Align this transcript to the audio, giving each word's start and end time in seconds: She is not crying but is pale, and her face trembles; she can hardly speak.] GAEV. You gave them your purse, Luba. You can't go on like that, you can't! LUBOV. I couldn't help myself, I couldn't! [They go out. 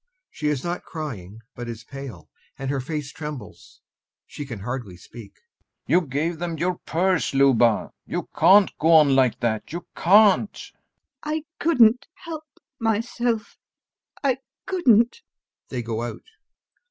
She 0.31 0.47
is 0.47 0.63
not 0.63 0.81
crying 0.83 1.41
but 1.53 1.69
is 1.69 1.83
pale, 1.83 2.27
and 2.57 2.71
her 2.71 2.79
face 2.79 3.11
trembles; 3.11 3.81
she 4.25 4.47
can 4.47 4.61
hardly 4.61 4.97
speak.] 4.97 5.33
GAEV. 5.35 5.41
You 5.85 6.01
gave 6.07 6.39
them 6.39 6.57
your 6.57 6.79
purse, 6.87 7.35
Luba. 7.35 7.91
You 8.07 8.27
can't 8.35 8.75
go 8.79 8.93
on 8.93 9.15
like 9.15 9.41
that, 9.41 9.71
you 9.71 9.85
can't! 9.95 10.55
LUBOV. 10.57 10.71
I 11.21 11.43
couldn't 11.59 12.07
help 12.15 12.47
myself, 12.79 13.59
I 14.23 14.39
couldn't! 14.65 15.21
[They 15.69 15.83
go 15.83 16.01
out. 16.01 16.23